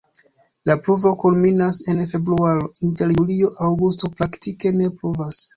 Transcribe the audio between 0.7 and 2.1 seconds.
pluvo kulminas en